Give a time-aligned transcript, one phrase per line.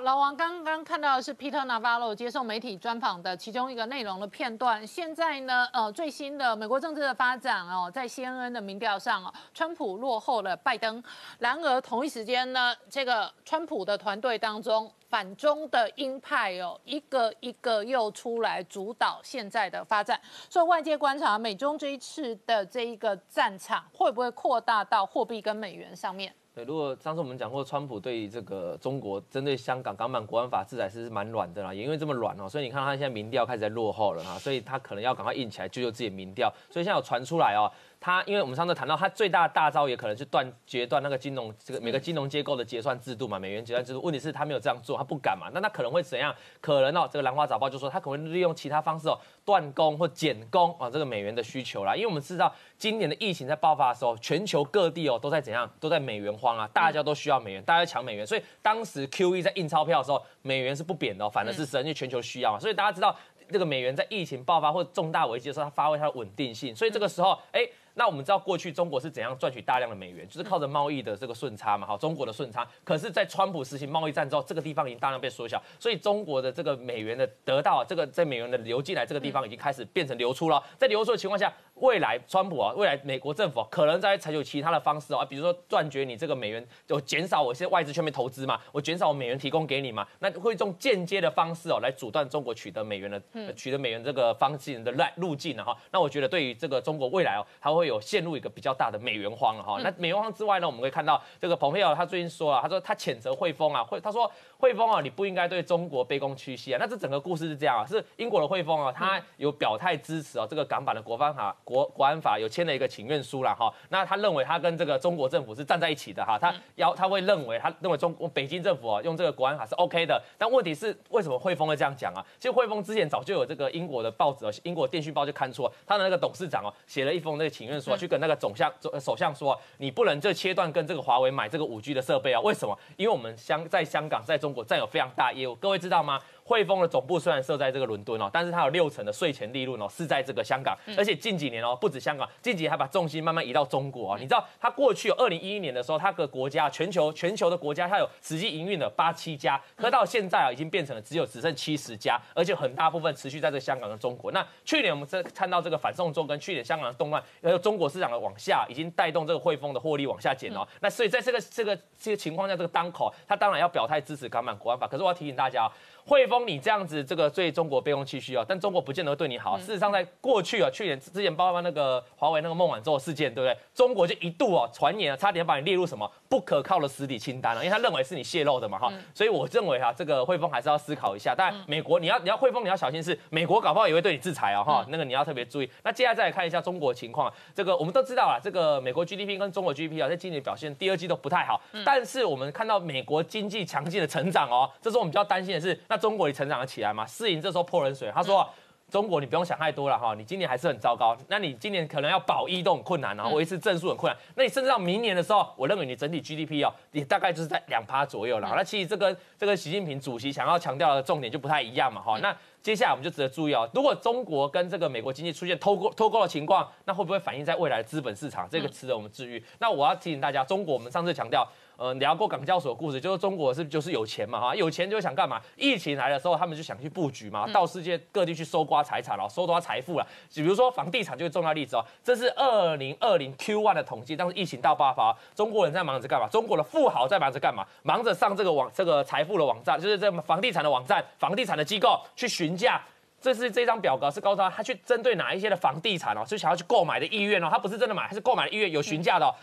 [0.00, 4.84] 老王刚刚看到的是 Peter Navarro 接受媒体专访的其中一个内容的片段。
[4.84, 11.00] 现在呢，呃，最新的美国政治的发展哦，在 CNN 的民调上哦，川普落后了拜登。
[11.38, 20.20] 然而同一时间呢，这个川普的团队当中反中的鹰派哦，一个一个又出来主导现在的发展。
[20.50, 26.34] 所以外界观察，美中这一次的这一个战场会不会扩大到货币跟美元上面？
[26.54, 37.68] 对，如果上次我们讲过，川普对这个中国针对香港港版国安法制裁是蛮软的啦，也因为这么软哦，所以你看他现在民调开始在落后了哈，所以他可能要赶快硬起来救救自己民调，所以现在有传出来哦。
[38.04, 44.02] 他因为我们上次谈到，他最大的大招也可能是断截断那个金融这个每个金融机构的结算制度嘛，美元结算制度。
[44.02, 45.48] 问题是，他没有这样做，他不敢嘛。
[45.54, 46.34] 那他可能会怎样？
[46.60, 51.96] 可能哦，这个兰花早报就说，他可能利用其他方式哦，断供或减供啊，这个美元的需求啦。
[51.96, 58.26] 因为我们知道，今年的疫情在爆发的时候，全球各地哦都在怎样，都在美元荒啊，大家都需要美元，大家抢美元。
[58.26, 62.58] 所以当时 Q E 在印钞票的时候，美元是不贬的，哦反而是因为全球需要嘛。
[62.60, 63.16] 所以大家知道，
[63.50, 66.76] 这个美元在疫情爆发或重大危机的时候，它发挥它的稳定性。
[66.76, 67.66] 所以这个时候，哎。
[67.94, 72.66] 那我们知道过去中国是怎样赚取大量的美元，就是靠着贸易的这个顺差嘛，好，中国的顺差。
[72.82, 80.62] 可是，在川普实行贸易战之后，这个地方已经大量被缩小，所以中国的这个美元的得到这个在美元的流进来这个地方已经开始变成流出了。
[80.76, 93.22] 在流出的情况下，未来川普啊，未来美国政府可能在采取其他的方式哦，比如说断绝你这个美元，就减少我一些外资全面投资嘛，我减少我美元提供给你嘛，那会用间接的方式哦来阻断中国取得美元的
[93.54, 95.78] 取得美元这个方式的路路径啊哈。
[95.92, 99.78] 那我觉得对于这个中国未来哦，它会有陷入一个比较大的美元荒了哈。
[99.82, 106.78] 那美元荒之外呢，我们可以看到这个蓬佩奥他最近说了，他说他谴责汇丰啊，汇他说汇丰啊，你不应该对中国卑躬屈膝啊。
[106.80, 113.72] 那这整个故事是这样啊，是英国的汇丰啊，他有表态支持啊这个港版的国安法国国安法有签了一个请愿书了哈。
[113.88, 116.38] 那他认为他跟这个中国政府是站在一起的哈。
[116.38, 120.22] 他要他会认为他认为中国北京政府啊用这个国安法是 OK 的。
[120.38, 122.24] 但问题是为什么汇丰会这样讲啊？
[122.38, 132.40] 其实汇丰之前早就有这个英国的报纸哦，英国电讯报就看出他的那个董事长哦写了一封那个请愿书去跟那个总相总首相说，你不能就切断跟这个华为买这个五 G 的设备啊？
[132.40, 132.78] 为什么？
[132.96, 136.20] 因为我们香在香港在中国占有非常大业务，各位知道吗？
[136.44, 144.18] 汇丰的总部虽然设在这个伦敦哦，但是它有六成的税前利润哦是在这个香港，而且近几年哦不止香港，近几年还把重心慢慢移到中国啊。
[144.20, 154.30] 你知道它过去二零一一年的时候，它个国家全球全球的国家它有实际营运的八七家，可到现在啊已经变成了只有只剩七十家，而且很大部分持续在这香港跟中国。
[154.30, 160.66] 那去年我们这看到这个反送中跟去年香港的动乱，还有中国市场的往下，已经带动这个汇丰的获利往下减哦。
[160.80, 164.86] 那所以在这个这个这个情况下，这个当口他当然要表态支持港版国安法。
[164.86, 165.70] 可是我要提醒大家。
[166.06, 169.58] 汇丰，你这样子，这个对中国卑躬屈膝啊，但中国不见得对你好。
[169.58, 173.58] 事实上，在过去啊，去年之前包括那个华为那个孟晚舟事件，对不对？
[173.74, 178.92] 中国就一度哦传言啊，差点把你列入什么不可靠的实体清单了，因为他认为是你泄露的嘛，哈。
[179.14, 181.34] 所以我认为啊，这个汇丰还是要思考一下。
[181.34, 184.84] 但美国你要你要汇丰你要小心，是美国搞不好也会对你制裁啊，哈。
[184.90, 185.70] 那个你要特别注意。
[185.82, 191.60] 那接下来再来看一下中国情况，这个我们都知道了，这个美国 GDP 跟中国 GDP 啊，在今年表现第二季都不太好。
[191.84, 196.64] 但是我们看到美国经济强劲的成长哦，这是我们比较担心的是，那中国你成长得。
[196.66, 198.48] 起来吗，世银这时候泼冷水，他说
[198.90, 208.52] ：“中国你不用想太多了哈，你今年还是很糟糕，那你今年可能要保一都很困难，然后维持正数很困难，那你甚至到明年的时候，我认为你整体 GDP 哦，你大概就是在两趴左右了。
[208.56, 212.18] 那其实这个这个习近平主席想要强调的重点就不太一样嘛哈。
[212.18, 218.48] 那接下来我们就值得注意哦，如果中国跟这个美国经济出现脱钩脱钩的情况，那会不会反映在未来的资本市场？
[218.50, 219.44] 这个值得我们治愈。
[219.58, 221.46] 那我要提醒大家，中国我们上次强调。
[221.76, 225.42] 呃，聊过港交所的故事，就是中国是就是有钱嘛哈，有钱就想干嘛？
[225.56, 230.06] 疫情来的时候，他们就想去布局嘛，到世界各地去搜刮财产了，搜刮财富了。
[230.32, 231.84] 比如说房地产就是重要例子哦。
[232.04, 236.28] 这是二零二零 Q one 的统计，当时疫情大爆发，中国人在忙着干嘛？
[236.28, 237.66] 中国的富豪在忙着干嘛？
[237.82, 242.80] 忙着上这个网这个财富的网站，就是这房地产的网站，房地产的机构去价。
[243.20, 249.34] 这是这张表格是告诉他，他去针对哪一些的房地产哦，就想要去购买的意愿哦，他不是真的买，他是购买的意愿有询价的。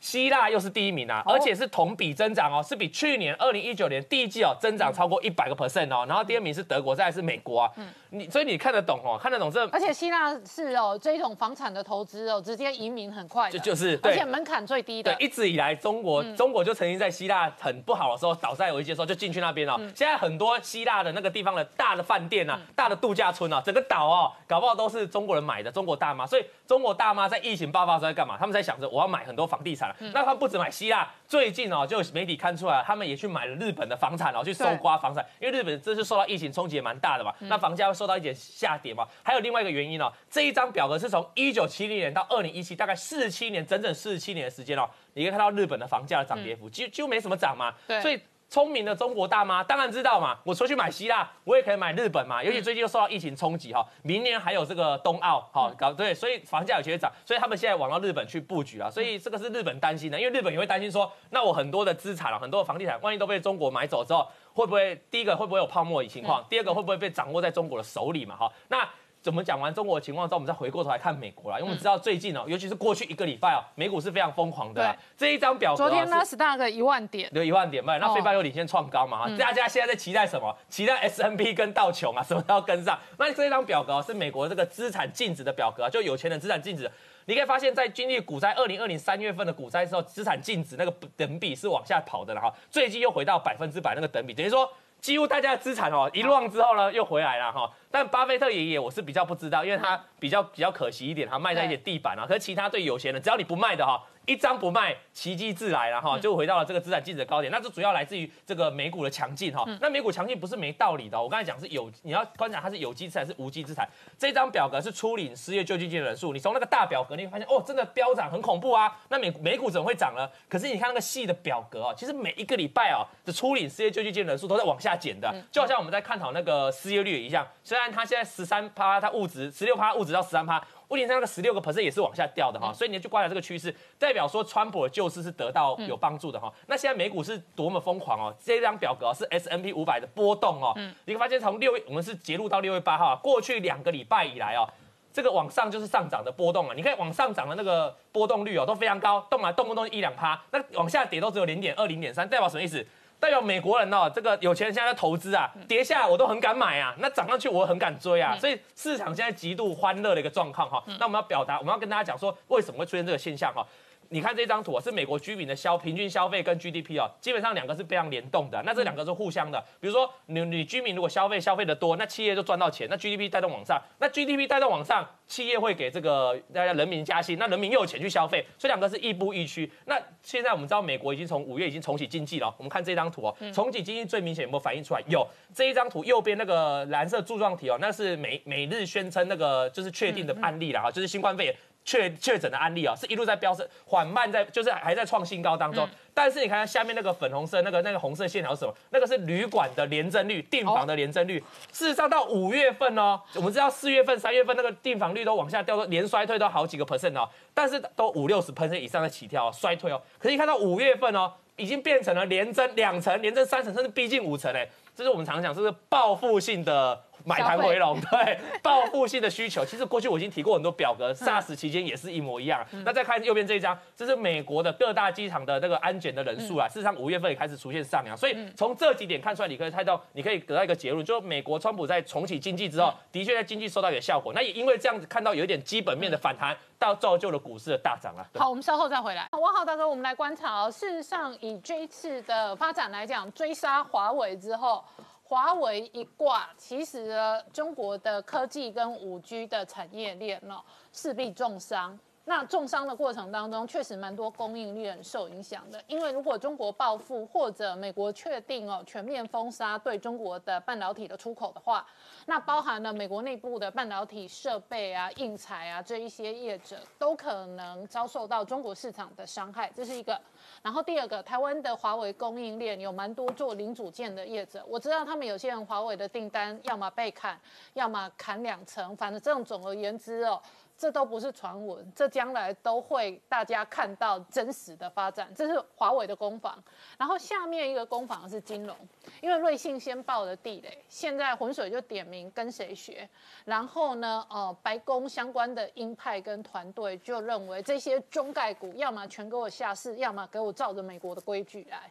[0.00, 7.72] 希腊又是第一名啊，而且是同比增长哦，是比去年二零一九年第一季哦增长超过一百个 percent 哦，然后第二名是德国，再来是美国啊。
[7.76, 9.66] 嗯，你所以你看得懂哦，看得懂这。
[9.70, 15.12] 而且希腊是哦这种房产的投资哦，直接移民很快，就就是，而且门槛最低的。
[15.14, 19.76] 对，一直以来中国中国就曾经在希腊很不好的时候，倒在危机的时候就进去那边哦。
[19.94, 26.24] 现在很多希腊的那个地方的大的饭店啊，大的度假村啊，整个岛哦，搞不好都是中国人买的，中国大妈。
[26.26, 28.36] 所以中国大妈在疫情爆发时候在干嘛？
[28.38, 30.68] 他们在想着我要买很多房地产，那他不止买。
[30.70, 39.08] 希腊最近哦，就媒体看出来，他们也去买了日本的房产哦，去搜刮房产，因为日本这次受到疫情冲击也蛮大的嘛，那房价会受到一点下跌嘛。
[39.22, 47.74] 还有另外一个原因哦，这一张表格是从一九七零年到二零一七，大概四十七年，整整四十七年的时间哦，你可以看到日本的房价的涨跌幅，几几乎没什么涨嘛。
[47.86, 48.20] 对，所以
[48.50, 52.42] 聪明的中国大妈当然知道嘛，我出去买希腊，我也可以买日本嘛。
[52.42, 58.90] 尤其最近又受到疫情冲击哈，明年还有这个冬奥哈，搞对，所以房价有些涨，所以他们现在往到日本去布局啊。
[58.90, 66.42] 所以这个是日本担心的，因为日本也会担心说，那我很多的资产啊，很多的房地产，万一都被中国买走之后，会不会第一个会不会有泡沫的情况？
[66.48, 68.34] 第二个会不会被掌握在中国的手里嘛？
[68.36, 68.88] 哈，那。
[69.20, 74.96] 怎么讲完中国的情况之后，我们再回过头来看美国啦，因为我们知道最近哦，尤其是过去一个礼拜哦，美股是非常疯狂的啦。
[75.16, 79.36] 这一张表格昨天纳斯达克一万点，有一万点卖，那非半又领先创高嘛哈。
[79.36, 80.56] 大家现在在期待什么？
[80.68, 82.98] 期待 S N P 跟道琼啊，什么都要跟上。
[83.18, 86.90] 那这张表格是美国这个资产净值的表格，就有钱人资产净值。
[87.26, 92.54] 你可以发现，在经历股灾二零二零三月份的股灾之后，资产净值那个等比是往下跑的了哈。
[92.70, 94.70] 最近又回到百分之百那个等比，等于说。
[95.00, 97.70] 几乎大家的资产哦，一浪之后呢，又回来了哈。
[97.90, 102.26] 但巴菲特爷爷我是比较不知道，因为他比较比较可惜一点，他卖在一点地板啊。
[102.26, 104.02] 可是其他对有钱人，只要你不卖的哈。
[104.28, 107.50] 一张不卖，奇迹自来了哈，就回到了这个资产净值的高点。
[107.50, 109.64] 那这主要来自于这个美股的强劲哈。
[109.80, 111.20] 那美股强劲不是没道理的。
[111.20, 113.88] 我刚才讲是有，你要观察它是有机资产是无机资产。
[114.18, 118.94] 这张表格是初领失业救济金的人数，你从那个大表格你会发现哦，真的飙涨很恐怖啊。
[119.08, 120.28] 那美美股怎么会涨呢？
[120.46, 127.46] 可是你看那个细的表格啊，其实每一个礼拜啊的初领失业救济金人数都在往下减的，就好像我们在探讨那个失业率一样。
[127.64, 130.62] 虽然它现在十三趴，它物值十六趴，物值到十三趴。
[130.88, 136.52] 问题是那个十六个 percent 也是往下掉的哈，所以你去观察这个趋势，代表说川普的救市是得到有帮助的哈。
[136.66, 138.34] 那现在美股是多么疯狂哦！
[138.42, 140.72] 这张表格是 S N P 五百的波动哦，
[141.04, 144.66] 你会发现从六月我们是截录到六月八号，过去两个礼拜以来哦，
[145.12, 146.72] 这个往上就是上涨的波动啊。
[146.74, 152.86] 你看往上涨的那个波动率哦都非常高，动啊动不动一两趴，那往下跌都只有零点二、零点三，代表什么意思？
[153.20, 160.82] 代表美国人哦，这个有钱人现在在投资啊，跌下来我都很敢买啊，那涨上去我很敢追啊，所以市场现在极度欢乐的一个状况哈。
[160.98, 163.66] 那我们要表达，我们要跟大家讲说，为什么会出现这个现象哈？
[164.10, 168.62] 你看这张图啊，是美国居民的消平均消费跟 GDP 哦，基本上两个是非常联动的。
[168.64, 169.62] 那这两个是互相的。
[169.80, 179.70] 比如说，你你居民如果消费消费的多，那企业就赚到钱，那 GDP 带动往上，那 GDP 带动往上，企业会给这个大家人民加薪，那人民又有钱去消费，所以两个是亦步亦趋。
[179.84, 182.54] 那现在我们知道，美国已经从五月已经重启经济了。
[182.56, 185.02] 我们看这张图哦，重启经济最明显有没有反映出来？
[185.08, 191.54] 有这一张图右边那个蓝色柱状体哦，那是每每日宣称那个就是确定的案例了哈，就是新冠肺炎。
[191.88, 195.88] 确确诊的案例啊，是一路在飙升，缓慢在，就是还在创新高当中。
[196.12, 198.74] 但是你看下面那个粉红色，那个那个红色线条是什么？
[198.90, 201.42] 那个是旅馆的连增率，订房的连增率。
[201.72, 207.26] 事实上到五月份哦，我们知道四月份、三月份那个订房率都往下掉，都连衰退都好几个 percent 哦。
[207.54, 209.98] 但是都五六十 percent 以上的起跳哦衰退哦。
[210.18, 214.68] 可是你看到五月份哦，已经变成了连增两成、连增三成，甚至逼近五成哎。
[214.94, 217.02] 这是我们常讲，这是报复性的。
[217.28, 222.66] 买盘回笼，对报复性的需求，其实过去我已经提过很多表格，SARS 期间也是一模一样。
[222.86, 234.32] 那再看右边这一张，这是美国的各大机场的那个安检的人数啊，事实上五月份也开始出现上扬，所以从这几点看出来，你可以猜到，你可以得到一个结论，就是美国川普在重启经济之后，的确在经济收到一个效果。
[234.32, 238.24] 那也因为这样子看到有一点基本面的反弹，到造就了股市的大涨啊。
[238.38, 239.28] 好，我们稍后再回来。
[239.32, 240.70] 王浩大哥，我们来观察哦。
[240.70, 244.82] 事实上，以这一次的发展来讲，追杀华为之后。
[245.28, 250.58] 华为一挂，其实呢，中国的科技跟五 G 的产业链呢，
[250.90, 251.98] 势必重伤。
[252.28, 255.82] 那重伤的过程当中，确实蛮多供应链受影响的。
[255.86, 261.86] 因为如果中国报复，或者美国确定哦全面封杀对中国的半导体的出口的话，
[262.26, 269.72] 那包含了美国内部的半导体设备啊、印材啊这一些业者，都可能遭受到中国市场的伤害。
[269.74, 270.20] 这是一个。
[270.62, 277.40] 然后第二个，台湾的华为供应链有蛮多做零组件的业者，我知道他们有些人华为的订单要么被砍，
[277.72, 280.38] 要么砍两成，反正这种总而言之哦。
[280.78, 285.28] 这都不是传闻，这将来都会大家看到真实的发展。
[285.34, 286.56] 这是华为的攻防，
[286.96, 288.76] 然后下面一个攻防是金融，
[289.20, 293.08] 因为瑞信先爆的地雷，现在浑水就点名跟谁学，
[293.44, 301.90] 然后呢，呃，白宫相关的鹰派跟团队就认为这些中概股要么全给我下市，要么给我照着美国的规矩来。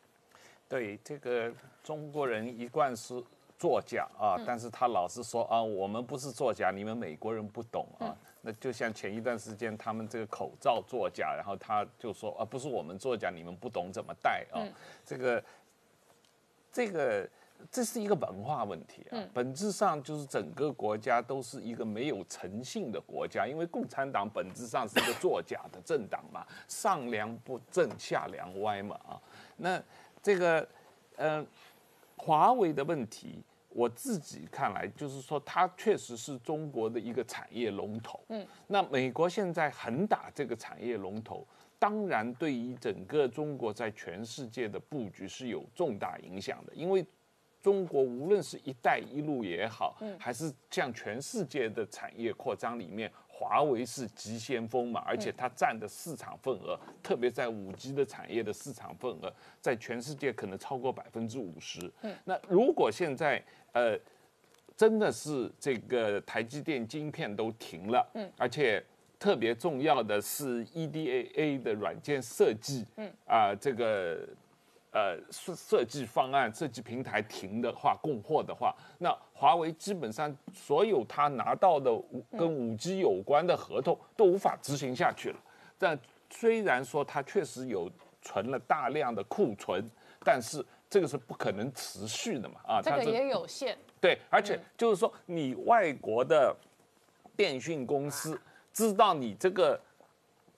[0.70, 1.52] 对，这个
[1.84, 3.22] 中国人一贯是
[3.60, 8.16] 作假啊，但是他老是说啊，我们不是作假，你们美国人不懂啊。
[8.48, 14.64] 那就像前一段时间他们这个口罩作假，然后他就说啊，不是我们作假，你们不懂怎么戴啊。
[15.04, 15.44] 这个
[16.72, 17.30] 这个
[17.70, 29.22] 这是一个文化问题啊，本质上就是整个国家都是一个没有诚信的国家，因为共产党本质上是一个作假的政党嘛，上梁不正下梁歪嘛啊。
[29.58, 29.84] 那
[30.24, 30.66] 这个
[31.18, 31.46] 呃，
[32.16, 33.44] 华为的问题。
[33.78, 38.20] 我自己看来，就是说，它确实是中国的一个产业龙头。
[38.30, 47.06] 嗯，那美国现在狠打这个产业龙头，当然对于整个中国在全世界的布局是有重大影响的，因为
[47.62, 53.12] 中国无论是一带一路也好，还是向全世界的产业扩张里面。
[53.40, 61.80] 华为是急先锋嘛，而且它占的市场份额，特别在五 G 的产业的市场份额，在全世界可能超过百分之五十。
[62.02, 63.40] 嗯，那如果现在
[63.74, 63.96] 呃，
[64.76, 68.84] 真的是这个台积电晶片都停了，嗯，而且
[69.20, 74.28] 特别重要的是 EDA 的软件设计，嗯啊，这个。
[74.98, 81.92] 呃，设设计方案、设计平台停的话，供货的话，那华为基本上所有他拿到的
[82.32, 85.36] 跟五 G 有关的合同都无法执行下去了。
[85.78, 85.96] 但
[86.32, 87.88] 虽然说它确实有
[88.24, 89.88] 存了大量的库存，
[90.24, 92.56] 但是这个是不可能持续的嘛？
[92.66, 93.78] 啊，这个也有限。
[94.02, 96.56] 对，而且就是说，你外国的
[97.36, 98.42] 电讯公司
[98.74, 99.80] 知道你这个。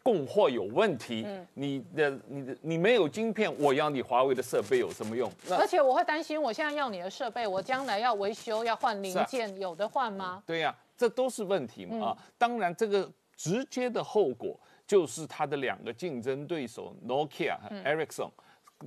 [0.02, 5.32] 供货有问题，你的你的你没有晶片，我要你华为的设备有什么用？
[5.50, 10.42] 而且我会担心，我现在要你的设备，我将来要维修要换零件，有的换吗？
[10.46, 12.18] 对呀，这都是问题嘛啊！
[12.38, 18.32] 当然，这个直接的后果就是它的两个竞争对手 Nokia 和 Ericsson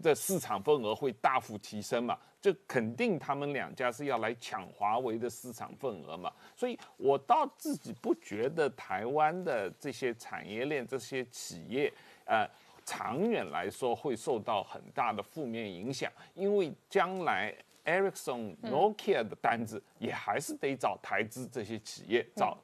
[0.02, 2.19] 的市场份额会大幅提升嘛。
[2.42, 11.90] 就肯定他们两家是要来抢华为的市场份额嘛，所以我倒自己不觉得台湾的这些产业链、这些企业，
[12.25, 12.44] 呃，
[12.84, 22.58] 长远来说会受到很大的负面影响，因为将来 Ericsson、Nokia 的单子也还是得找台资这些企业、找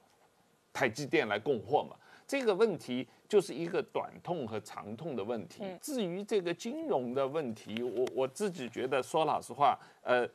[0.73, 1.95] 台积电来供货嘛。
[2.29, 5.63] 这个问题就是一个短痛和长痛的问题。
[5.81, 10.29] 至于这个金融的问题，我我自己觉得说老实话，呃，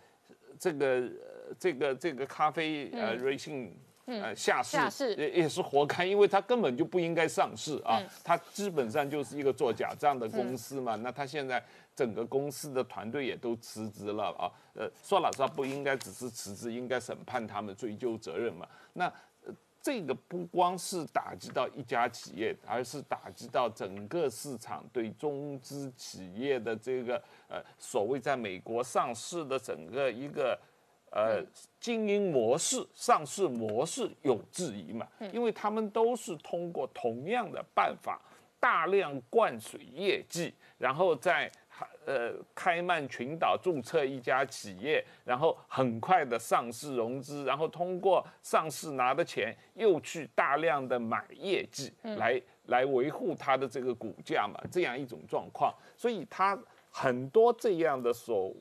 [0.59, 1.09] 这个
[1.57, 3.73] 这个这个咖啡呃瑞幸
[4.07, 10.97] 呃下市也也是活该，因为它根本就不应该上市啊，它基本上就是一个做假账的公司嘛。
[10.97, 18.67] 那它现在整个公司的团队也都辞职了啊，呃，说老实话不应该只是辞职，应该审判他们追究责任嘛。
[18.95, 19.13] 那。
[19.85, 30.59] 这个不光是打击到一家企业，而是打击到整个市场对中资企业的这个呃所谓在美国上市的整个一个
[31.11, 31.45] 呃
[31.79, 35.07] 经营模式、上市模式有质疑嘛？
[35.35, 38.19] 因为他们都是通过同样的办法，
[38.59, 41.53] 大量灌水业绩，然后在。
[42.07, 55.75] 呃，开曼群岛注册一家企业，然后很快的上市融资，然后通过上市拿的钱又去大量的买业绩，来来维护它的这个股价嘛，这样一种状况。
[55.97, 56.59] 所以它
[56.91, 58.55] 很多这样的所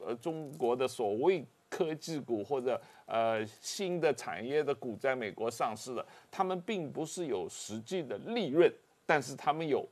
[0.00, 8.68] 呃中国的所谓科技股或者呃新的产业的股在美国上市了，他们并不是有实际的利润，
[9.06, 9.86] 但是他们有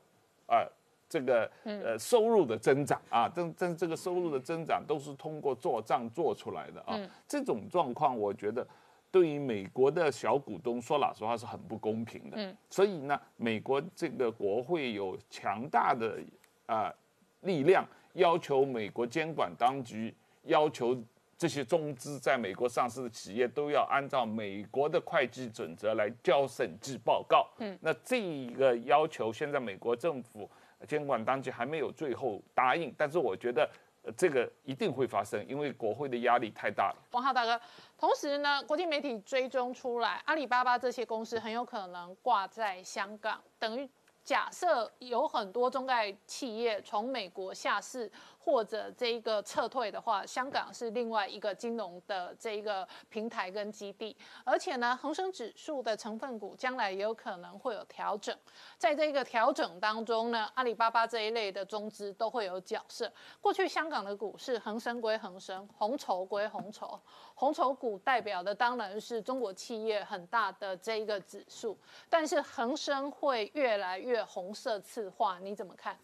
[0.47, 0.67] 啊。
[1.11, 6.97] 这个呃收入的增长啊，这这这个收入的增长都是通过做账做出来的啊。
[7.27, 8.65] 这种状况，我觉得
[9.11, 12.37] 对于美国的小股东说老实话是很不公平的。
[12.37, 16.21] 嗯，所以呢，美国这个国会有强大的
[16.67, 16.95] 啊
[17.41, 20.15] 力量，要求美国监管当局
[20.45, 20.97] 要求
[21.37, 27.49] 这些中资在美国上市的企业都要按照美国的会计准则来交审计报告。
[27.59, 30.49] 嗯，那这一个要求，现在美国政府。
[30.89, 33.69] 监管当局还没有最后答应，但是我觉得
[34.17, 36.97] 这个一定会发生，因为国会的压力太大了。
[37.13, 37.61] 王浩大哥，
[37.99, 43.89] 同时呢，国际媒体追踪出来，阿里巴巴这些公司很有可能挂在香港，等于
[44.25, 48.11] 假设有很多中概企业从美国下市。
[48.43, 58.37] 或者这一个撤退的话，香港是另外一个金融的这一个平台跟基地，而且呢，恒生指数的成分股将来也有可能会有调整，
[58.79, 63.13] 在这个调整当中呢，阿里巴巴这一类的中资都会有角色。
[63.41, 66.99] 过去香港的股市，恒生归恒生，红筹归红筹，
[67.35, 71.79] 红筹股代表的当然是中国企业很大的这一个指数，
[72.09, 75.99] 但是恒生会越来越红色次化，你怎么看？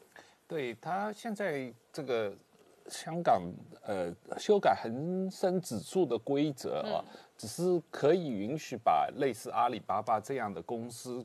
[0.48, 2.32] 对他现在这个
[2.88, 3.42] 香港
[3.82, 7.02] 呃修改恒生指数的规则啊，
[7.36, 11.24] 只是可以允许把类似阿里巴巴这样的公司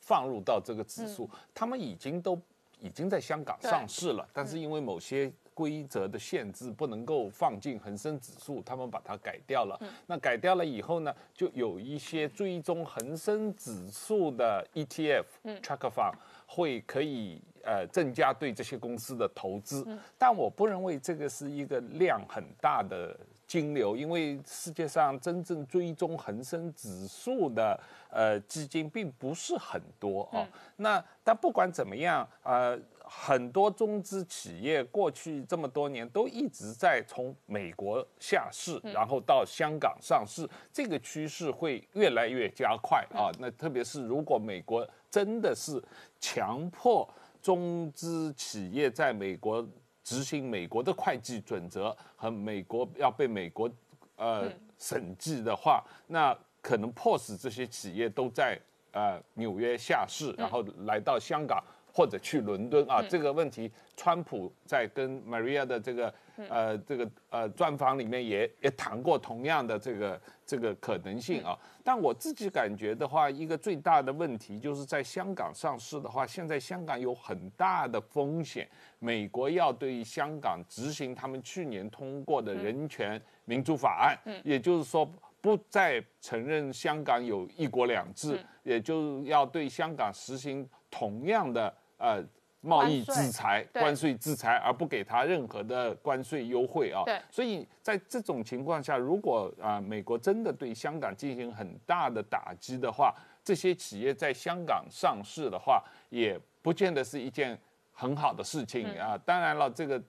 [0.00, 2.38] 放入到这个指数，他们已经都
[2.80, 9.80] 已经在香港上市了，但是因为某些规则的限制，不能够放进恒生指数，他们把它改掉了。
[10.06, 15.24] 那改掉了以后呢，就有一些追踪恒生指数的 ETF
[15.62, 16.12] tracker fund
[16.46, 17.40] 会可以。
[17.62, 19.86] 呃，增加对这些公司的投资，
[20.16, 27.78] 但我不认为这个是一个量很大的金流，因为世界上真正追踪恒生指数的
[28.10, 30.46] 呃基金并不是很多哦。
[30.76, 43.32] 那但不管怎么样，呃，很多中资企业过去这么多年都一直在从美国下市，然后到香港上市，这个趋势会越来越加快啊。
[43.38, 45.82] 那特别是如果美国真的是
[46.20, 47.08] 强迫
[47.42, 49.66] 中资企业在美国。
[50.04, 53.70] 执行美国的会计准则和美国要被美国
[54.16, 58.58] 呃审计的话，那可能迫使这些企业都在
[58.92, 63.02] 呃纽约下市，然后来到香港或者去伦敦啊。
[63.06, 66.14] 这个问题，川普在跟 Maria 的这个
[66.48, 71.58] 呃这个呃专访里面也也谈过同样的这个这个可能性啊。
[71.82, 78.68] 但我自己感觉的话，一个最大的问题就是在香港上市的话，现在香港有很大的风险。
[78.98, 85.08] 美国要对香港执行他们去年通过的人权民主法案，也就是说
[85.40, 92.22] 不再承认香港有一国两制，也就要对香港实行同样的呃
[92.68, 97.02] 贸易制裁、关税制裁，而不给他任何的关税优惠啊。
[97.30, 107.58] 所以在这种情况下，如果啊美国真的对香港进行很大的打击的话，这些企业在香港上市的话，也不见得是一件。
[108.00, 110.00] 很好的事情啊，当然了，这个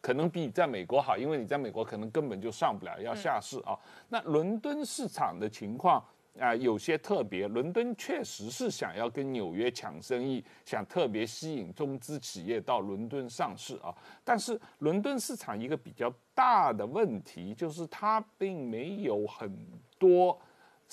[0.00, 3.78] 可能比你在美国好，因为你在美国可能根本就上不了，要下市啊。
[4.08, 6.04] 那伦敦市场的情况
[6.38, 7.46] 啊，有些特别。
[7.48, 13.94] 伦敦确实是想要跟纽约抢生意，想特别吸引中资企业到伦敦上市啊。
[14.24, 19.50] 但是伦敦市场一个比较大的问题就是，它并没有很
[19.98, 20.38] 多。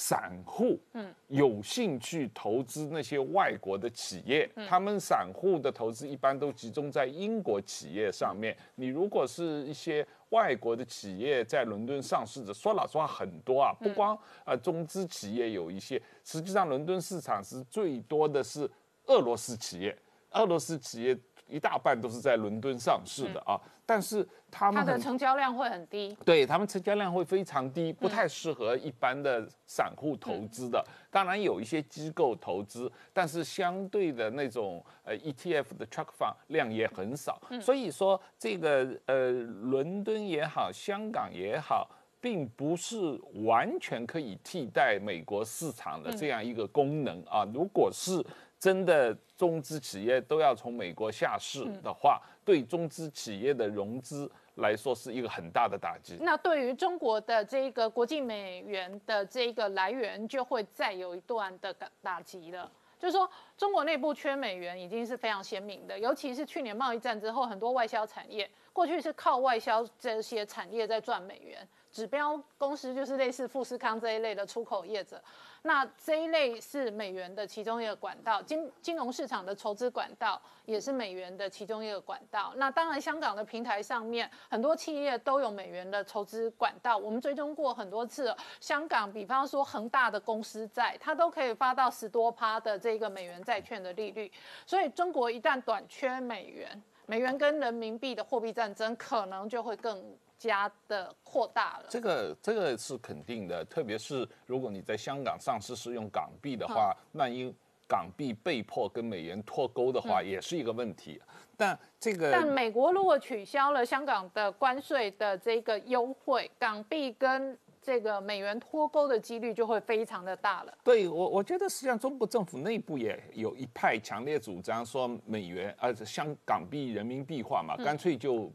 [0.02, 8.56] 散户嗯有兴趣投资那些外国的企业，他们散户的投资一般都集中在英国企业上面。
[8.76, 18.70] 你如果是一些外国的企业在伦敦上市的，说老实话很多啊，不光呃中资企业有一些，实际上伦敦市场是最多的是
[19.06, 19.98] 俄罗斯企业，
[20.32, 21.18] 俄罗斯企业。
[21.50, 30.84] 一大半都是在伦敦上市的啊，但是他们它的成交量会很低，对他们成交量会非常低，不太适合一般的散户投资的。
[31.10, 37.42] 当然有一些机构投资，但是相对的那种呃 ETF 的 Truck Fund 量也很少。
[37.60, 41.90] 所以说这个呃伦敦也好，香港也好，
[42.22, 42.98] 并不是
[43.46, 47.44] 完全可以替代美国市场的这样一个功能啊。
[47.54, 48.24] 如果是
[48.60, 56.18] 真的中资企业都要从美国下市的话，对中资企业的融资来说是一个很大的打击。
[56.20, 62.70] 那对于中国的这个国际美元的这个来源，就会再有一段的打打击了。
[63.00, 71.66] 就是说，中国内部缺美元已经是非常鲜明的，尤其是去年贸易战之后，很多外销产业过去是靠外销这些产业在赚美元。
[71.92, 75.22] 指标公司就是类似富士康这一类的出口业者，
[75.64, 82.54] 那这一类是美元的其中一个管道，金金融市场的筹资管道也是美元的其中一个管道。
[82.58, 88.36] 那当然，香港的平台上面很多企业都有美元的筹资管道，我们追踪过很多次。
[88.60, 94.32] 香港，比方说恒大的公司债，它都可以发到十多趴的这个美元债券的利率。
[94.66, 100.00] 所以，中国一旦短缺美元，美元跟人民币的货币战争可能就会更。
[100.40, 107.54] 加的扩大了，这个这个是肯定的，特别是如果你在香港上市是用港币的话，万一
[107.88, 111.22] 港币被迫跟美元脱钩的话，也是一个问题。
[111.58, 120.78] 但这个，但美国如果取消了香港的关税的这个优惠，港币跟这个美元脱钩的几率就会非常的大了。
[120.84, 128.52] 对我，我觉得实际上中国政府内部也有一派强烈主张说，美元呃香港币人民币化嘛，干脆就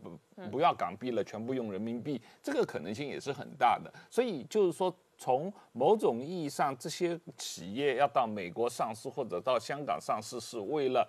[0.51, 3.93] 不要港币了，全部用人民币，这个可能性也是很大的。
[4.11, 11.09] 所以就是说，从某种意义上，这些企业要到美国上市或者到香港上市，是为了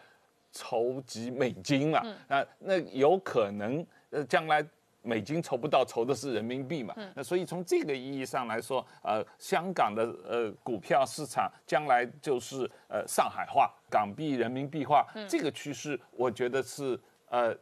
[0.54, 2.00] 筹集美金了？
[2.30, 4.66] 啊，那有可能呃将来。
[5.06, 6.96] 美金筹不到，筹的是人民币嘛？
[7.14, 17.56] 那所以从这个意义上来说，呃，香港的呃股票市场将来就是呃上海化、港币人民币化这个趋势，我觉得是呃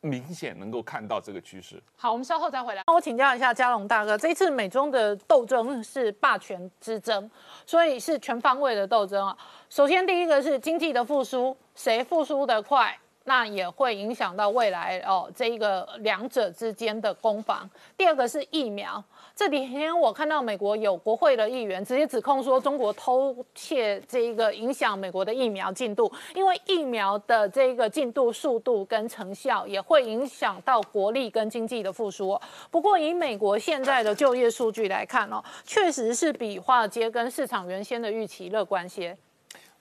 [0.00, 1.82] 明显能够看到这个趋势。
[1.96, 2.84] 好，我们稍后再回来。
[2.86, 7.28] 那我请教一下嘉龙大哥，这一次美中的斗争是霸权之争，
[7.66, 9.36] 所以是全方位的斗争啊。
[9.68, 12.96] 首先第一个是经济的复苏，谁复苏的快？
[13.24, 17.68] 那也会影响到未来哦这一个两者之间的攻防。
[17.96, 19.02] 第二个是疫苗。
[19.36, 32.40] 这几天我看到美国有国会的议员直接指控说，中国偷窃这一个影响美国的疫苗进度，因为疫苗的这个进度、速度跟成效也会影响到国力跟经济的复苏。
[32.70, 39.16] 不过以美国现在的就业数据来看哦，确实是比华尔街跟市场原先的预期乐观些。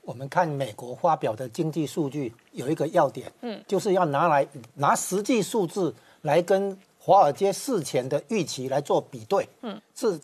[0.03, 6.77] 我们看美国发表的经济数据有一个要点，嗯，就是要拿来拿实际数字来跟。
[7.05, 10.17] 华尔街事前的预期来做比对，嗯，是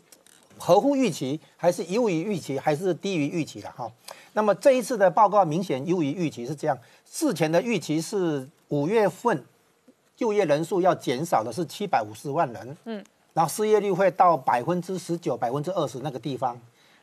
[0.56, 3.86] 合乎预期，还是优于预期，还是低于预期的哈？
[4.32, 6.78] 那么这一次的报告明显优于预期，是这样。
[7.04, 9.44] 事前的预期是五月份
[10.16, 16.58] 就业人数要减少的是七百五十万人，嗯，然后失业率会到百分之十九、百分之二十那个地方。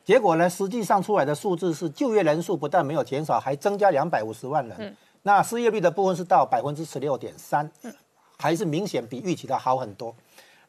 [0.08, 4.78] 结果呢，实际上出来的数字是就业人数不但没有减少，还增加两百五十万人。
[4.80, 7.70] 嗯，那失业率的部分是到百分之十六点三。
[7.82, 7.93] 嗯。
[8.39, 10.15] 还是明显比预期的好很多。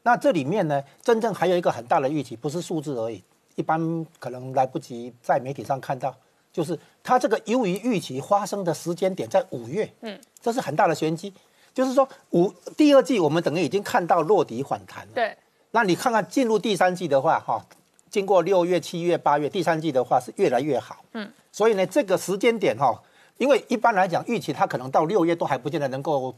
[0.02, 3.22] 那这里面呢，真正还有一个很大的预期，不是数字而已。
[3.54, 6.12] 一般可能来不及在媒体上看到，
[6.52, 9.88] 就是它这个由于预期发生的时间点在五月。
[10.00, 11.32] 嗯，这是很大的玄机。
[11.72, 15.12] 就是说五第二季我们等于已经看到落底反弹了。
[15.14, 15.36] 对。
[15.70, 17.62] 那你看看进入第三季的话，哈，
[18.10, 21.04] 经过六月、七月、八月，第三季的话是越来越好。
[21.12, 21.30] 嗯。
[21.52, 23.02] 所以呢，这个时间点哈，
[23.38, 26.34] 因为一般来讲预期它可能到六月都还不见得能够。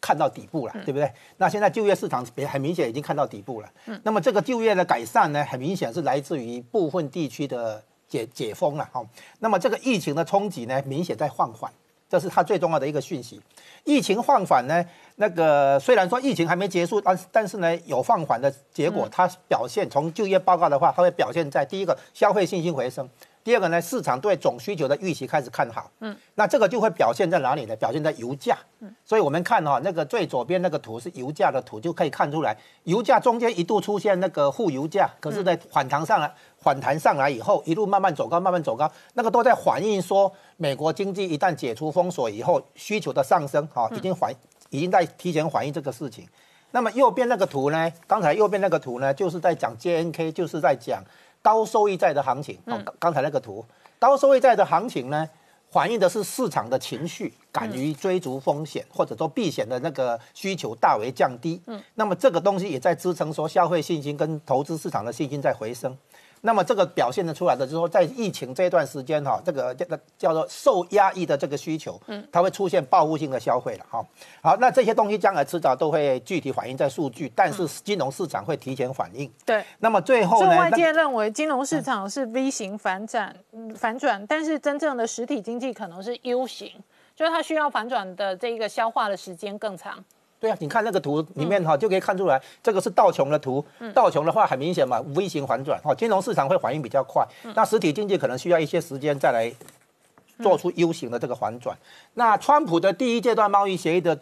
[0.00, 1.12] 看到底部了，对不对？
[1.38, 3.68] 那现在就业市场也很明显已经看到底部了。
[3.86, 9.04] 嗯，那么这个就业的改善呢，很明显是来自于部分地区的解解封了哈。
[9.40, 11.72] 那么这个疫情的冲击呢，明显在放缓，
[12.08, 13.40] 这是它最重要的一个讯息。
[13.84, 14.84] 疫情放缓呢，
[15.16, 23.08] 那个虽然说疫情还没结束，但但是呢有放缓的结果，它表现从就业报告的话，它会表现在第一个消费信心回升。
[23.44, 27.74] 第二个呢，市场对总需求的预期开始看好，嗯，那这个就会表现在哪里呢？
[27.76, 44.32] 表现在油价，嗯，所以我们看哈，那个最左边那个图是油价的图，就可以看出来，油价中间一度出现那个负油价，可是，在反弹上来，反弹上来以后，一路慢慢走高，慢慢走高，那个都在反映说，美国经济一旦解除封锁以后，需求的上升，哈，已经反，
[44.70, 46.26] 已经在提前反映这个事情。
[46.70, 47.92] 那么右边那个图呢？
[48.06, 51.02] 刚才右边那个图呢，就是在讲 JNK，就是在讲。
[51.40, 53.64] 高收益债的行情，哦，刚才那个图，
[54.00, 55.26] 高收益债的行情呢，
[55.70, 61.62] 反映的是市场的情绪，敢于追逐风险，或者说避险的那个需求大为降低。
[61.66, 65.96] 嗯，那么这个东西也在支撑说消费信心跟投资市场的信心在回升。
[66.40, 74.04] 那么这个表现的出来的，就是说在疫情这一段时间哈，这个这个叫做受压抑的这个需求，嗯，它会出现报复性的消费了哈。
[74.42, 79.30] 好，那这些东西将来迟早都会具体反映在数据，但是金融市场会提前反应。
[79.44, 79.64] 对。
[79.78, 80.56] 那么最后呢？
[80.58, 83.34] 外界认为金融市场是 V 型反转，
[83.76, 86.72] 反转，但是真正的实体经济可能是 U 型，
[87.14, 90.04] 就是它需要反转的这一个消化的时间更长。
[90.40, 93.64] 对啊，你看那个图里面哈，就可以看出来，这个是道琼的图。
[93.92, 99.52] 道琼的话很明显嘛，V 型反转哈，金融市场会反应比较快，那实体经济可能需要一些时间再来
[100.40, 101.76] 做出 U 型的这个反转。
[102.14, 104.16] 那川普的第一阶段贸易协议的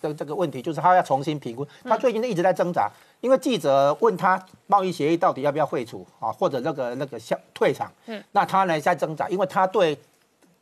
[0.00, 1.66] 的这个问题，就是他要重新评估。
[1.82, 2.88] 他最近一直在挣扎，
[3.20, 7.90] 因为记者问他贸易协议到底要不要废除啊，或者那个那个向退场。
[8.06, 9.98] 嗯，那他呢在挣扎，因为他对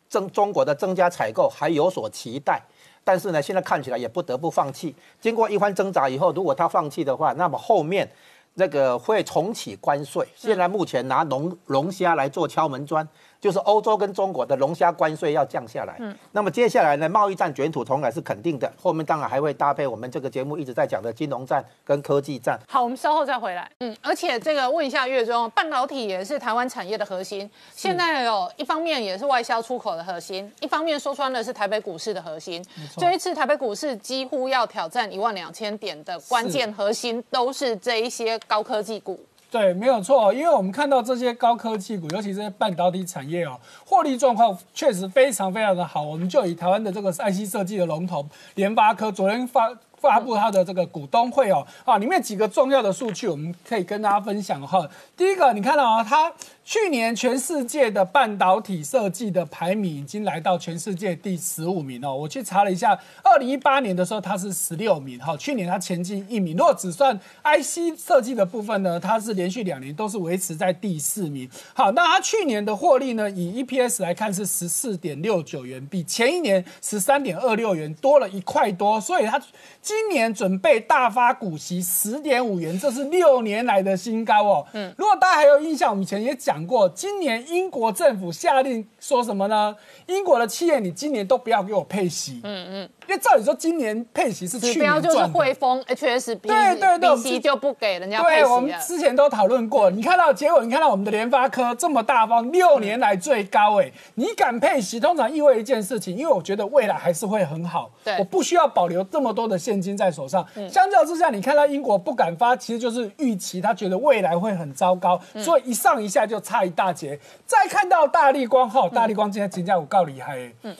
[0.08, 2.62] 增中国的增加采购还有所期待。
[3.04, 4.94] 但是呢，现在看起来也不得不放弃。
[5.20, 8.10] 经过一番挣扎以后，如果他放弃的话，那么后面
[8.54, 10.26] 那个会重启关税。
[10.34, 13.06] 现在目前拿龙龙虾来做敲门砖。
[13.44, 22.58] 就是欧洲跟中国的龙虾关税要降下来，嗯，那么接下来呢，贸易战卷土重来是肯定的，后面当然还会搭配我们这个节目一直在讲的金融战跟科技战。
[22.66, 23.70] 好，我们稍后再回来。
[23.80, 32.64] 嗯，而且这个问一下月中，半导体也是台湾产业的核心，现在有一方面也是外销出口的核心，一方面说穿了是台北股市的核心。
[32.96, 39.20] 这一次台北股市几乎要挑战一万两千点的关键核心，都是这一些高科技股。
[39.54, 46.02] 对，没有错，因为我们看到这些高科技股，尤其这些半导体产业哦，获利状况确实非常非常的好。
[46.02, 49.72] 我们就以台湾的这个 IC 设计的龙头联发科，昨天发。
[50.04, 54.86] 发布它的这个股东会哦，啊，里面几个重要的数据，我们可以跟大家分享哈。
[55.16, 56.30] 第一个，你看到啊，它
[56.64, 62.16] 去年全世界的半导体设计的排名已经来到全世界第十五名哦。
[62.16, 66.56] 我去查了一下，二零一八年的时候它是十六名哈，去年它前进一名。
[66.56, 71.48] 如果只算 IC 设计的部分呢，它是连续两年都是维持在第四名。
[71.74, 79.40] 好，那它去年的获利呢，以 EPS 来看是十四点六九元，比前一年十三点二六元多了一块多，所以它。
[79.82, 84.66] 今年准备大发股息十点五元，这是六年来的新高哦。
[84.72, 89.74] 嗯，如果大家还有印象，我们以前也讲过，今年英国政府下令说什么呢？
[90.06, 92.40] 英国的企业，你今年都不要给我配息。
[92.44, 92.90] 嗯嗯。
[93.06, 99.90] 因为照理说，今年配息是去年就是汇丰 HSB，对对对，息就不给人家配息对，我们之前都讨论过。
[99.90, 107.90] 你看到结果，你看到我们的联发科这么大方，六年来最高哎，你敢配息，通常意味一件事情，因为我觉得未来还是会很好。
[108.02, 110.46] 对，我不需要保留这么多的现金在手上。
[110.70, 117.18] 相较之下，你看到英国不敢发，其实就是预期他觉得未来会很糟糕，所以一上一下就差一大截。
[117.44, 120.52] 再看到大力光哈，大力光今天评价我告厉害哎。
[120.62, 120.76] 嗯。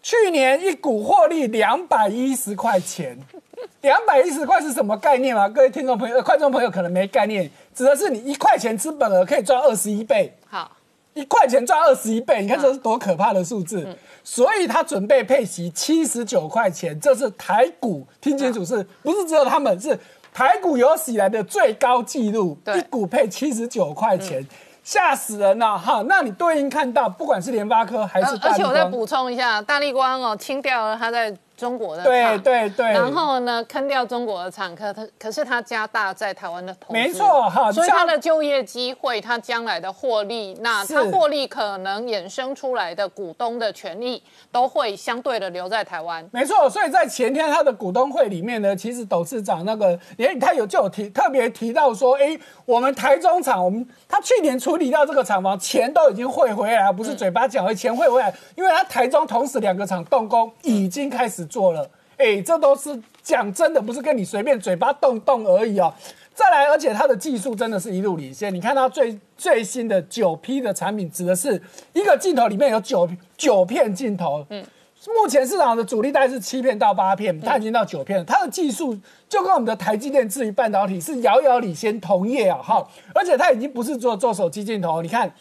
[0.00, 3.18] 去年一股获利两百一十块钱，
[3.80, 5.48] 两百一十块是什么概念啊？
[5.48, 10.32] 各位听众朋友、观众朋友可能没概念，指的是你一块钱资本额可以赚二十一倍。
[10.46, 10.70] 好，
[11.14, 13.86] 一块钱赚二十一倍，你看这是多可怕的数字。
[14.22, 19.98] 所以他准备配息七十九块钱，这是台股，听清楚，是不是只有他们是
[20.32, 22.56] 台股有史以来的最高纪录？
[22.76, 24.46] 一股配七十九块钱。
[24.88, 26.02] 吓死人了哈！
[26.08, 31.30] 那你对应看到，不管是联发科还是而且我再补充一下，大力光哦，清掉了他在。
[31.58, 46.70] 中国的对对对，然后呢，坑掉中国的厂，可他可是他加大在台湾的投资，没错哈，所以他的就业机会，他将来的获利，那他获利可能衍生出来的股东的权利，都会相对的留在台湾，没错。
[46.70, 61.47] 所以在前天他的股东会里面呢，其实董事长那个，连他有就有提特别提到说，哎，我们台中厂，我们他去年处理掉这个厂房，钱都已经汇回来，不是嘴巴讲，钱汇回来，因为他台中同时两个厂动工已经开始。
[61.48, 65.92] 做了，哎，这都是讲真的，不是跟你随便嘴巴动动而已哦。
[66.34, 68.54] 再来，而且它的技术真的是一路领先。
[68.54, 71.60] 你看它最最新的九 P 的产品，指的是
[71.92, 74.46] 一个镜头里面有九九片镜头。
[74.50, 74.64] 嗯，
[75.20, 78.24] 目前市场的主力大概是七片到八片，它已经到九片了。
[78.24, 78.96] 它的技术
[79.28, 82.86] 就跟我们的台积电至于半导体是遥遥领先同业啊，哈。
[83.12, 85.32] 而且它已经不是做做手机镜头，你看。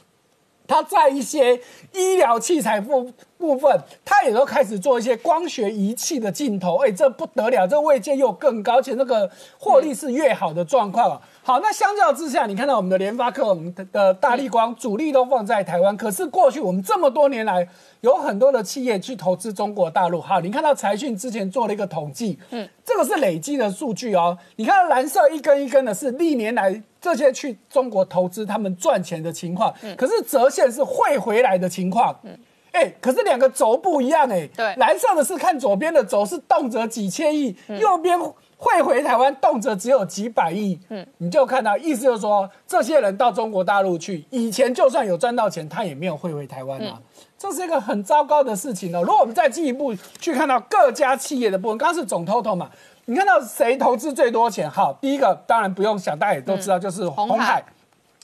[0.70, 1.58] 它在一些
[1.94, 11.22] 医疗器材部部分，它也都开始做一些光学仪器的镜头，哎，这不得了，这位阶又更高，且那个获利是越好的状况啊。
[11.44, 17.68] 好，那相较之下，你看到我们的联发科、我们的大力光主力都放在台湾，可是过去我们这么多年来，
[18.02, 20.20] 有很多的企业去投资中国大陆。
[20.20, 24.38] 好，你看到财讯之前做了一个统计，嗯，这个是累积的数据哦。
[24.58, 32.38] 你看蓝色一根一根的是历年来这些去中国投资他们赚钱的情况，可是折线是汇回来的情况，嗯，
[32.72, 38.20] 哎，可是两个轴不一样哎，对，蓝色的是看左边的轴是动辄几千亿，右边。
[38.60, 47.00] 汇回台湾动辄只有几百亿，嗯，你就看到意思就是说，这些人到中国大陆去，以前就算有赚到钱，他也没有汇回台湾啊，
[47.38, 49.04] 这是一个很糟糕的事情哦。
[49.04, 52.68] 如果我们再进一步去看到各家企业的部分，刚刚是总 total 嘛，
[53.06, 54.68] 你看到谁投资最多钱？
[54.68, 57.64] 好，第一个当然不用想，大家也都知道，就是红海，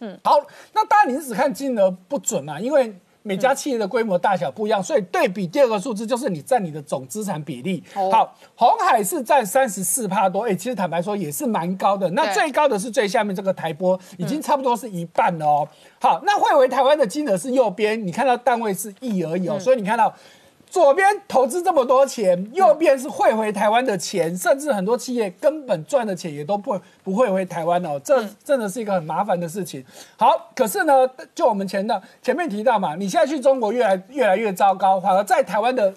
[0.01, 0.39] 嗯，好，
[0.73, 2.91] 那当然你是只看金额不准嘛，因为。
[3.23, 7.83] 每家企业的规模大小不一样，所以对比第二个数字就是你占你的总资产比例。
[7.93, 12.09] 好，红海是占三十四帕多，哎，其实坦白说也是蛮高的。
[12.11, 15.67] 那最高的是最下面这个台波，已经差不多是一半了哦。
[15.99, 20.13] 好，那汇为台湾的金额是右边，你看到单位是亿而已哦，所以你看到。
[20.73, 29.85] 左边投资这么多钱，右边是汇回台湾的钱，甚至很多企业根本赚的钱也都不不会回台湾哦，这真的是一个很麻烦的事情。
[30.17, 35.93] 好，可是呢，就我们前的前面提到嘛，你现在去中国越来越来越糟糕，反而在台湾的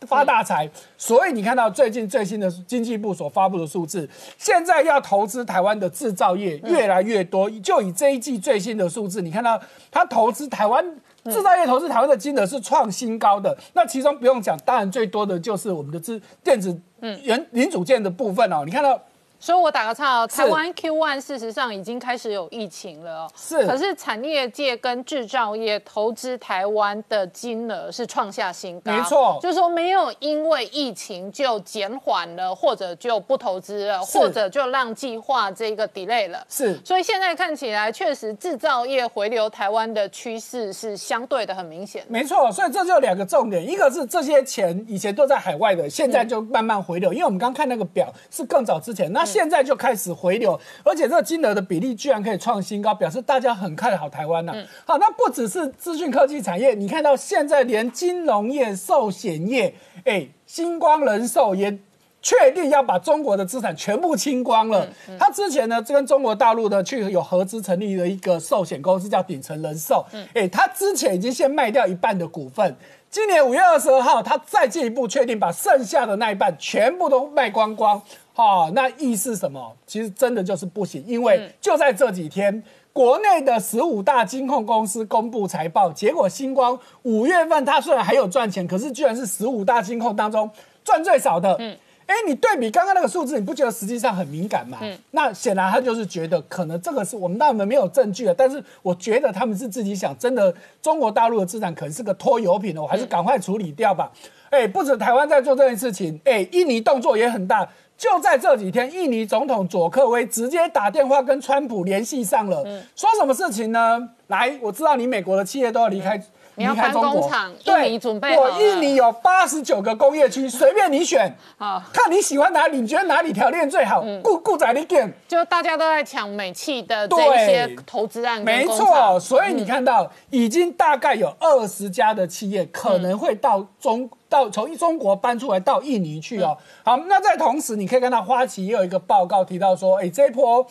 [0.00, 0.68] 发大财。
[0.98, 7.48] 所以你看到最近最新的经济部所发布的数字，现在要投资台湾的制造业越来越多。
[7.62, 9.58] 就以这一季最新的数字，你看到
[9.90, 10.84] 他投资台湾。
[11.30, 16.80] 制造业投资台湾的金额是创新高的，那其中不用讲，当然最多的就是我们的资电子
[17.22, 19.00] 原零组件的部分哦，你看到。
[19.40, 23.64] 所以我打个岔哦，台湾 Q one 事实上已经开始有疫情了哦，是。
[23.66, 29.38] 可是产业界跟制造业投资台湾的金额是创下新高，没错。
[29.40, 36.44] 就是说没有因为疫情就减缓了，或者就不投资了，或者就让计划这个 delay 了。
[36.48, 36.76] 是。
[36.84, 42.04] 所以现在看起来，确实制造业回流台湾的趋势是相对的很明显。
[42.08, 49.27] 没错，所以这就两个重点，一个是这些钱以前都在海外的，现在就慢慢回流，因为我们刚看那个表是更早之前那。
[49.28, 54.52] 现在就开始回流，而且这个金额的比例居然可以创新高，表示大家很看好台湾呢。
[54.84, 61.78] 好，那不只是资讯科技产业，你看到现在连金融业、寿险业，哎，星光人寿也
[62.20, 64.88] 确定要把中国的资产全部清光了。
[65.18, 72.76] 他之前呢，跟中国大陆呢去有合资成立了一个寿险公司叫鼎成人寿，哎，他之前已经先卖掉一半的股份，
[73.08, 78.02] 今年五月二十二号，他再进一步确定把剩下的那一半全部都卖光光。
[78.38, 79.74] 哈，那意是什么？
[79.84, 90.48] 其实真的就是不行，因为就在这几天，国内的十五大金控公司公布财报，结果星光五月份它虽然还有赚钱，可是居然是十五大金控当中
[90.84, 91.56] 赚最少的。
[91.58, 94.78] 嗯，哎，你对比刚刚那个数字，你不觉得实际上很敏感吗？
[94.82, 104.12] 嗯，那显然他就是觉得可能这个是我们当然没有证据了，但是我觉得他们是自己想，真的中国大陆的资产可能是个拖油瓶的，我还是赶快处理掉吧。
[104.50, 107.68] 哎，不止台湾在做这件事情，哎，印尼动作也很大。
[107.98, 112.62] 就在这几天，印尼总统佐科威直接打电话跟川普联系上了，
[112.94, 114.08] 说什么事情呢？
[114.28, 116.22] 来，我知道你美国的企业都要离开。
[116.58, 125.10] 你要搬工厂，印尼准备我印尼有八十九个工业区， 随便你选，好，看你喜欢哪里，你觉得哪里条件最好，顾顾仔你点。
[125.28, 127.16] 就大家都在抢美企的这
[127.46, 136.58] 些投资案，没错，所以你看到已经大概有二十家的企业可能会到中到从中国搬出来到印尼去哦。
[136.82, 140.66] 好，那在同时，你可以看到花旗也有一个报告提到说，哎，这一波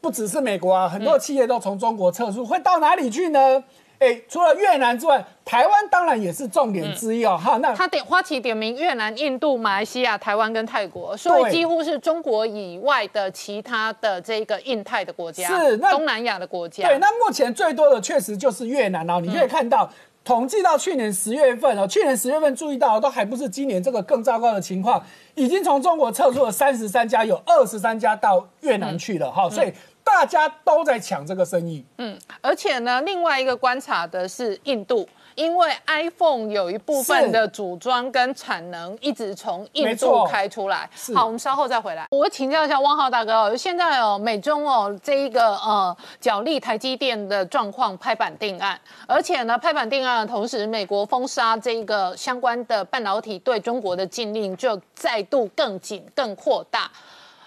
[0.00, 3.62] 不只是美国啊，很多企业都从中国撤出，会到哪里去呢？
[4.00, 7.36] 哎，除了越南之外，台湾当然也是重点之一哦。
[7.36, 16.88] 哈，那他点花旗点名越南、印度、马来西亚、台湾跟泰国，所以几乎是中国以外的其他的这个印太的国家，是东南亚的国家。
[16.88, 19.20] 对，那目前最多的确实就是越南哦。
[19.20, 19.90] 你可以看到，
[20.24, 29.30] 统计到去年十月份哦，去年十月份注意到都还不是今年这个更糟糕的情况，已经从中国撤出了三十三家，有二十三家到越南去了。
[29.30, 29.70] 哈，所以。
[30.12, 40.90] 大家都在抢这个生意，嗯，而且呢，另外一个观察的是印度，因为 iPhone 有一部分的组装跟产能一直从印度开出来。
[41.14, 42.06] 好，我们稍后再回来。
[42.10, 56.90] 我请教一下汪浩大哥哦，现在哦，美中哦这一个呃角力台积电的状况拍板定案，而且呢拍板定案的同时，美国封杀这一个相关的半导体对中国的禁令就再度更紧更扩大。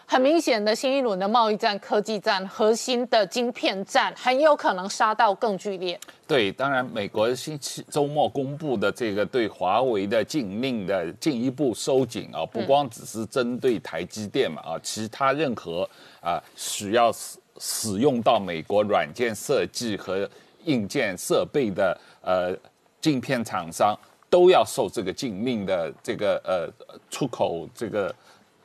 [0.05, 5.99] 很明显的新一轮的贸易战、科技战、核心的晶片战，很有可能杀到更剧烈。
[6.27, 15.89] 对，当然，美国星期周末公布的这个对华为的禁令的进一步收紧啊，不光只是针对台积电嘛啊，其他任何
[16.21, 20.29] 啊需要使使用到美国软件设计和
[20.65, 22.55] 硬件设备的呃
[23.01, 23.97] 镜片厂商，
[24.29, 26.69] 都要受这个禁令的这个呃
[27.09, 28.13] 出口这个。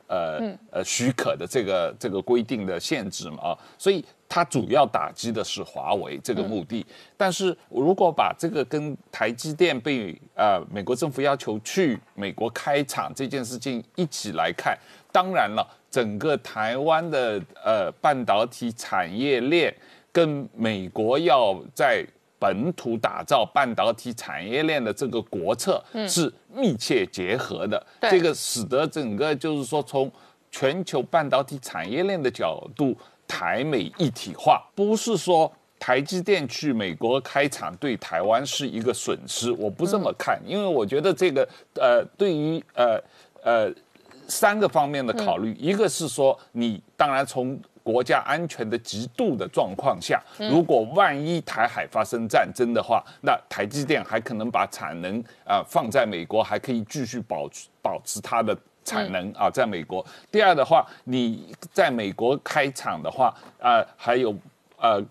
[0.09, 6.85] 呃呃，许可的这个这个规定的限制嘛啊，所以它主要打击的是华为这个目的。
[7.17, 14.77] 但是如果把这个跟台积电被呃美国政府要求去美国开厂这件事情一起来看，
[15.13, 19.73] 当然了，整个台湾的呃半导体产业链
[20.11, 22.05] 跟美国要在。
[22.39, 30.11] 本土打造半导体产业链的这个国策是密切结合的，这个使得整个就是说从
[30.51, 32.97] 全球半导体产业链的角度，
[33.27, 43.01] 台美一体化，不是说台积电去美国开厂对台湾是一个损失，我不这么看，因为我觉得这个呃，对于呃
[43.43, 43.69] 呃
[44.29, 47.61] 三个方面的考虑，一个是说你当然从。
[47.89, 57.49] 国家安全的极度的状况下，如果万一台海发生战争的话，那台积电还可能把产能啊放在美国，还可以继续保
[57.81, 60.05] 保持它的产能啊，在美国。
[60.31, 64.37] 第二的话，你在美国开厂的话，啊，还有
[64.77, 65.03] 呃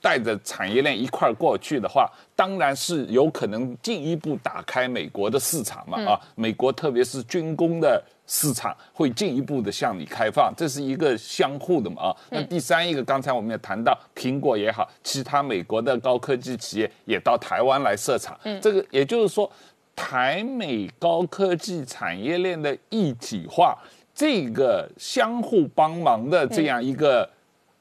[0.00, 8.00] 带着产业链一块过去的话，当然是有可能进一步打开美国的市场嘛啊，美国特别是军工的。
[8.32, 12.16] 市场会进一步的向你开放，这是一个相互的嘛啊。
[12.30, 18.38] 那第三一个，刚才我们也谈到，苹果也好，其他美国的高科技企业也到台湾来设厂。
[18.44, 19.50] 嗯，这个也就是说，
[19.96, 23.76] 台美高科技产业链的一体化，
[24.14, 27.28] 这个相互帮忙的这样一个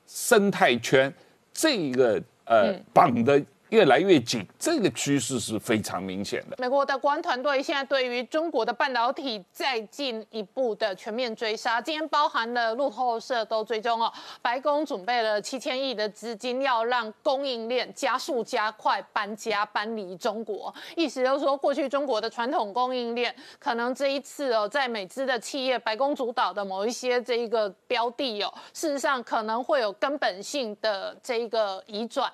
[0.08, 1.14] 生态圈，
[1.54, 3.40] 这个呃绑的。
[3.70, 6.56] 越来越紧，这个趋势是非常明显的。
[6.58, 14.12] 美国的国安团队现在对于中国的半导体再进一步的全面追杀，今天包含了路透社都追踪哦。
[14.42, 20.74] 白宫准备了七千亿的资金，要让供应链加速加快搬家搬离中国。
[20.96, 32.32] 意思就是说，过去中国的传统供应链，可能这一次哦，在美资的企业白宫主导的某一些这一个标的哦，事实上可能会有根本性的这一个移转。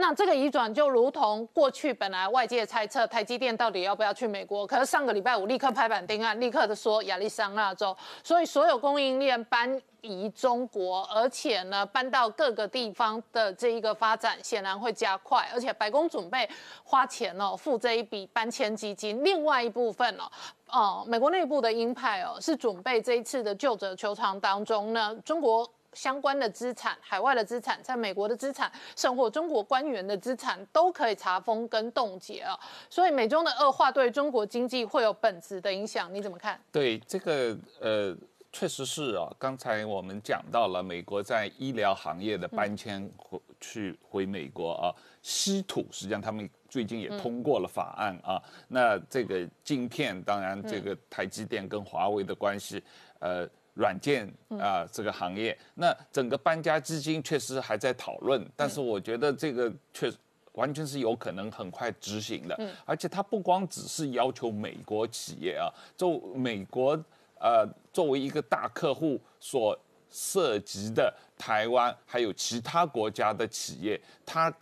[0.00, 16.48] 那这个移转就如同过去本来外界猜测台积电到底要不要去美国，可是上个礼拜五立刻拍板定案，立刻的说亚利桑那州，所以所有供应链搬移中国，而且呢搬到各个地方的这一个发展显然会加快，而且白宫准备
[16.82, 20.24] 花钱哦付这一笔搬迁基金，另外一部分哦。
[20.72, 32.58] 哦，美国内部的鹰派哦，是准备这一次的旧者球场当中呢，中国相关的资产、海外的资产、在美国的资产，甚或中国官员的资产，都可以查封跟冻结啊。
[32.88, 36.60] 所以美中的恶化对中国经济会有本质的影响，你怎么看？
[36.70, 38.16] 对这个呃，
[38.52, 39.30] 确实是啊。
[39.38, 46.48] 刚才我们讲到了美国在医疗行业的搬迁回去回美国啊，稀土，实际上他们。
[46.70, 52.80] 最近也通过了法案啊，那这个晶片，当然这个台积电跟华为的关系，
[53.18, 53.44] 呃，
[53.80, 60.12] 软件啊这个行业，那整个搬家基金确实还在讨论，但是我觉得这个确
[60.52, 62.54] 完全是有可能很快执行的，
[62.84, 66.92] 而且它不光只是要求美国企业啊，就美国
[67.38, 69.78] 呃作为一个大客户所
[70.10, 74.52] 涉及的台湾还有其他国家的企业，它。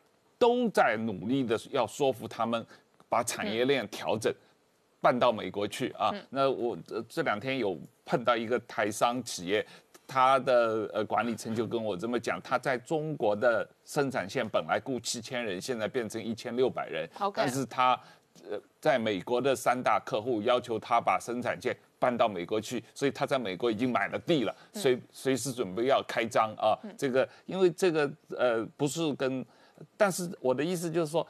[0.41, 2.65] 都在努力的要说服他们，
[3.09, 4.33] 把产业链调整，
[5.01, 6.13] 搬到美国去啊。
[6.31, 6.77] 那我
[7.09, 9.65] 这两天有碰到一个台商企业，
[10.07, 17.09] 他的呃管理层就跟我这么讲，他在中国的生产线本来雇七千人，现在变成一千六百人。
[17.35, 17.99] 但是他
[18.49, 26.79] 呃在美国的三大客户要求他把生产线搬到美国去，所以他在美国已经买了地了，随随时准备要开张啊。
[26.97, 29.45] 这个因为这个呃不是跟
[29.97, 31.27] 但是我的意思就是说，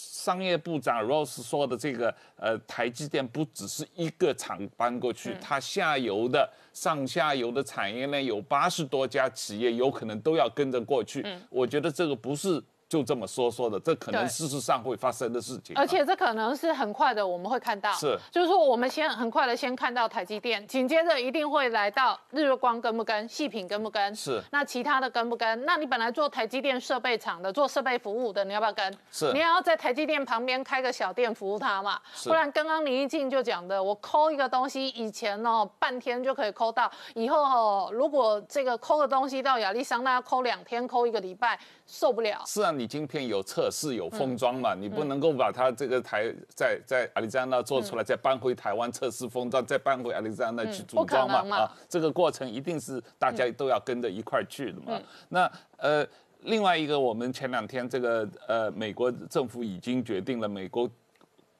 [0.00, 11.24] 商业部长 Rose 说的这个，呃，台积电不只是一个厂搬过去，它下游的、上下游的产业链有八十多家企业，有可能都要跟着过去。
[11.48, 12.62] 我觉得这个不是。
[12.90, 17.92] 就这么说说的，这可能事实上会发生的事情，而且这可能是很快的，我们会看到。
[17.92, 24.42] 是，就是说我们先很快的先看到台积电，紧接着一定会来到日月光跟不跟，细品跟不跟，是。
[24.50, 25.64] 那其他的跟不跟？
[25.64, 28.92] 那你本来做台积电设备厂的，做设备服务的，你要不要跟？
[29.12, 29.32] 是。
[29.32, 31.96] 你要在台积电旁边开个小店服务他嘛？
[32.24, 41.56] 不然刚刚林一静就讲的，我抠一个东西，以前哦半天就可以抠到，以后哦如果这个抠的东西到亚利桑那要抠两天，抠一个礼拜。
[41.92, 42.40] 受不了。
[42.46, 44.74] 是啊，你晶片有测试有封装嘛？
[44.74, 51.58] 你不能够把它这个台在在阿里山那做出来，再搬回台湾测试封装，再搬回阿里山那去组装嘛？
[51.58, 54.98] 啊，这个过程一定是大家都要跟着一块去的嘛。
[55.28, 56.06] 那呃，
[56.44, 60.90] 另外一个，我们前两天这个呃，美国政府已经决定了，美国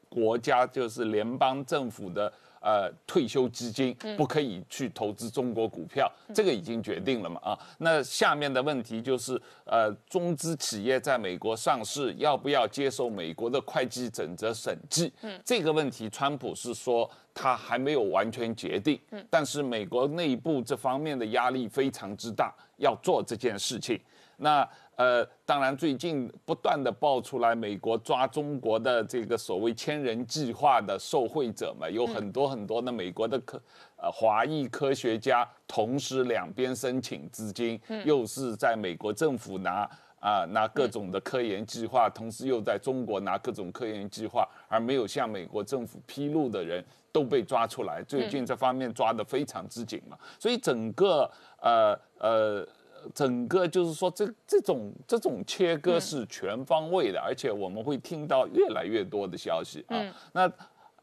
[0.09, 2.33] 国家就是联邦政府的。
[2.61, 7.41] 呃，退休基金不可以去投资中国股票，这个已经决定了嘛？
[7.43, 15.11] 啊，那下面的问题就是，呃，中资企业在美国上市要不要接受美国的会计准则审计？
[15.23, 23.99] 嗯，这个问题，川普是说他还没有完全决定，嗯，但是美国内部这方面的压力非常之大，要做这件事情。
[24.37, 24.67] 那
[25.01, 33.59] 呃，当然最近不断的爆出来，美国抓中国的这个所谓千人计划的受贿者嘛，有很多很多的美国的科
[33.97, 39.89] 呃华裔科学家，同时两边申请资金，又是在美国政府拿
[40.19, 51.31] 啊拿各种的科研计划，同时又在中国拿各种科研计划，而没有向美国政府披露的人都被抓出来，最近这方面抓得非常之紧嘛，所以整个
[51.63, 52.69] 呃呃。
[53.15, 59.97] 整个就是说，这这种这种切割是全方位的，而且我们会听到越来越多的消息啊。
[60.33, 60.51] 那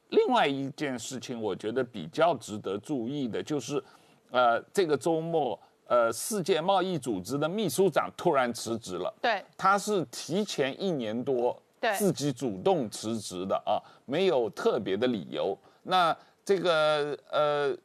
[0.10, 3.84] 另外一件事情，我觉得比较值得注意的就是，
[4.32, 9.14] 呃，这个周末，呃，世界贸易组织的秘书长突然辞职了。
[9.22, 11.62] 对，他是提前一年多
[11.98, 15.58] 自己主动辞职的啊，没有特别的理由。
[15.84, 17.78] 那这个呃。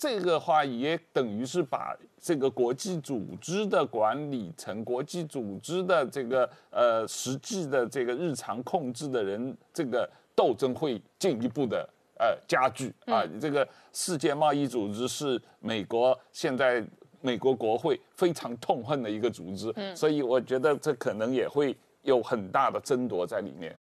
[0.00, 11.88] 这个话也等于是把这个国际组织的管理层、国际组织的这个呃实际的这个日常控制的人，这个斗争会进一步的
[12.18, 13.22] 呃加剧啊。
[13.40, 16.84] 这个世界贸易组织是美国现在
[17.20, 23.76] 美国国会非常痛恨的一个组织，所以我觉得这可能也会有很大的争夺在里面。